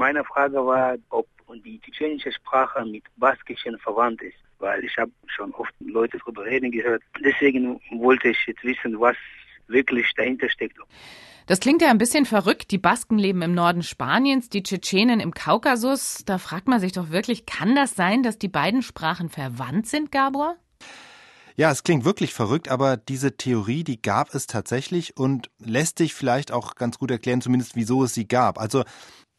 [0.00, 1.26] Meine Frage war, ob
[1.62, 6.70] die tschetschenische Sprache mit Baskischen verwandt ist, weil ich habe schon oft Leute darüber reden
[6.70, 7.02] gehört.
[7.22, 9.14] Deswegen wollte ich jetzt wissen, was
[9.66, 10.78] wirklich dahinter steckt.
[11.48, 12.70] Das klingt ja ein bisschen verrückt.
[12.70, 16.22] Die Basken leben im Norden Spaniens, die Tschetschenen im Kaukasus.
[16.24, 20.10] Da fragt man sich doch wirklich, kann das sein, dass die beiden Sprachen verwandt sind,
[20.10, 20.56] Gabor?
[21.56, 26.14] Ja, es klingt wirklich verrückt, aber diese Theorie, die gab es tatsächlich und lässt sich
[26.14, 28.58] vielleicht auch ganz gut erklären, zumindest wieso es sie gab.
[28.58, 28.84] Also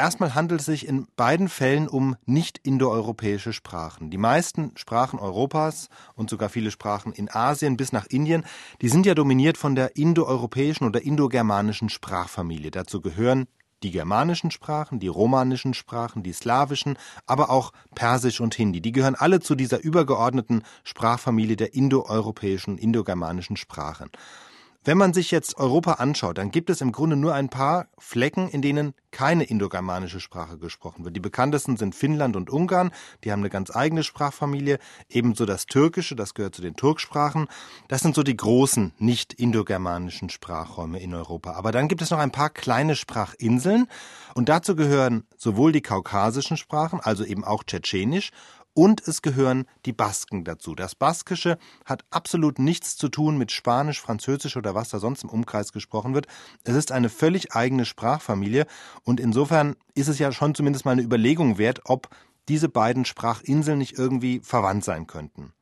[0.00, 4.08] Erstmal handelt es sich in beiden Fällen um nicht indoeuropäische Sprachen.
[4.08, 8.46] Die meisten Sprachen Europas und sogar viele Sprachen in Asien bis nach Indien,
[8.80, 12.70] die sind ja dominiert von der indoeuropäischen oder indogermanischen Sprachfamilie.
[12.70, 13.46] Dazu gehören
[13.82, 18.80] die germanischen Sprachen, die romanischen Sprachen, die slawischen, aber auch Persisch und Hindi.
[18.80, 24.08] Die gehören alle zu dieser übergeordneten Sprachfamilie der indoeuropäischen, indogermanischen Sprachen.
[24.82, 28.48] Wenn man sich jetzt Europa anschaut, dann gibt es im Grunde nur ein paar Flecken,
[28.48, 31.14] in denen keine indogermanische Sprache gesprochen wird.
[31.14, 32.90] Die bekanntesten sind Finnland und Ungarn,
[33.22, 34.78] die haben eine ganz eigene Sprachfamilie,
[35.10, 37.48] ebenso das Türkische, das gehört zu den Turksprachen.
[37.88, 41.52] Das sind so die großen nicht indogermanischen Sprachräume in Europa.
[41.52, 43.86] Aber dann gibt es noch ein paar kleine Sprachinseln
[44.34, 48.30] und dazu gehören sowohl die kaukasischen Sprachen, also eben auch Tschetschenisch,
[48.74, 50.74] und es gehören die Basken dazu.
[50.74, 55.30] Das Baskische hat absolut nichts zu tun mit Spanisch, Französisch oder was da sonst im
[55.30, 56.26] Umkreis gesprochen wird.
[56.64, 58.66] Es ist eine völlig eigene Sprachfamilie
[59.04, 62.08] und insofern ist es ja schon zumindest mal eine Überlegung wert, ob
[62.48, 65.52] diese beiden Sprachinseln nicht irgendwie verwandt sein könnten.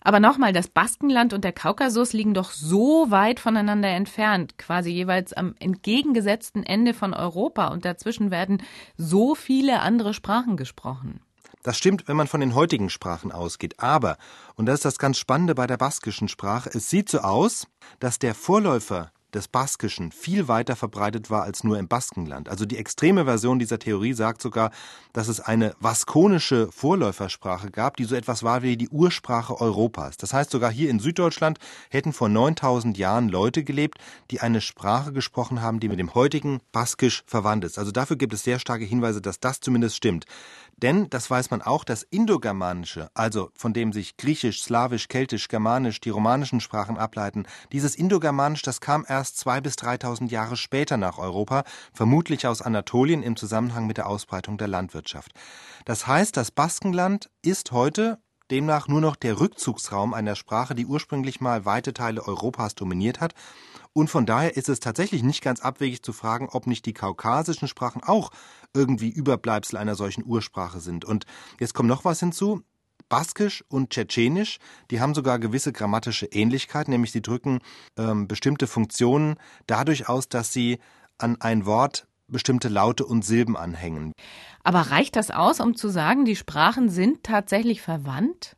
[0.00, 5.32] Aber nochmal, das Baskenland und der Kaukasus liegen doch so weit voneinander entfernt, quasi jeweils
[5.32, 8.62] am entgegengesetzten Ende von Europa und dazwischen werden
[8.96, 11.20] so viele andere Sprachen gesprochen.
[11.62, 13.80] Das stimmt, wenn man von den heutigen Sprachen ausgeht.
[13.80, 14.16] Aber,
[14.54, 17.66] und das ist das ganz Spannende bei der baskischen Sprache, es sieht so aus,
[17.98, 22.48] dass der Vorläufer des Baskischen viel weiter verbreitet war als nur im Baskenland.
[22.48, 24.70] Also die extreme Version dieser Theorie sagt sogar,
[25.12, 30.16] dass es eine vaskonische Vorläufersprache gab, die so etwas war wie die Ursprache Europas.
[30.16, 31.58] Das heißt, sogar hier in Süddeutschland
[31.90, 33.98] hätten vor 9000 Jahren Leute gelebt,
[34.30, 37.78] die eine Sprache gesprochen haben, die mit dem heutigen Baskisch verwandt ist.
[37.78, 40.24] Also dafür gibt es sehr starke Hinweise, dass das zumindest stimmt.
[40.80, 46.00] Denn, das weiß man auch, das Indogermanische, also von dem sich Griechisch, Slawisch, Keltisch, Germanisch,
[46.00, 51.18] die romanischen Sprachen ableiten, dieses Indogermanisch, das kam erst zwei bis dreitausend Jahre später nach
[51.18, 55.32] Europa, vermutlich aus Anatolien im Zusammenhang mit der Ausbreitung der Landwirtschaft.
[55.84, 58.18] Das heißt, das Baskenland ist heute
[58.50, 63.34] demnach nur noch der Rückzugsraum einer Sprache, die ursprünglich mal weite Teile Europas dominiert hat
[63.98, 67.66] und von daher ist es tatsächlich nicht ganz abwegig zu fragen, ob nicht die kaukasischen
[67.66, 68.30] Sprachen auch
[68.72, 71.04] irgendwie Überbleibsel einer solchen Ursprache sind.
[71.04, 71.24] Und
[71.58, 72.62] jetzt kommt noch was hinzu.
[73.08, 74.58] Baskisch und Tschetschenisch,
[74.90, 77.60] die haben sogar gewisse grammatische Ähnlichkeiten, nämlich sie drücken
[77.96, 79.36] ähm, bestimmte Funktionen
[79.66, 80.78] dadurch aus, dass sie
[81.18, 84.12] an ein Wort bestimmte Laute und Silben anhängen.
[84.62, 88.54] Aber reicht das aus, um zu sagen, die Sprachen sind tatsächlich verwandt?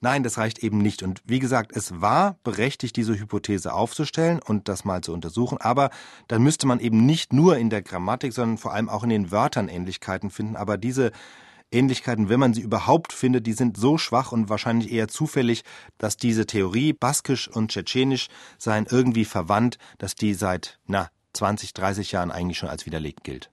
[0.00, 1.02] Nein, das reicht eben nicht.
[1.02, 5.58] Und wie gesagt, es war berechtigt, diese Hypothese aufzustellen und das mal zu untersuchen.
[5.58, 5.90] Aber
[6.28, 9.32] dann müsste man eben nicht nur in der Grammatik, sondern vor allem auch in den
[9.32, 10.54] Wörtern Ähnlichkeiten finden.
[10.54, 11.10] Aber diese
[11.70, 15.64] Ähnlichkeiten, wenn man sie überhaupt findet, die sind so schwach und wahrscheinlich eher zufällig,
[15.98, 22.12] dass diese Theorie, Baskisch und Tschetschenisch seien irgendwie verwandt, dass die seit, na, 20, 30
[22.12, 23.50] Jahren eigentlich schon als widerlegt gilt.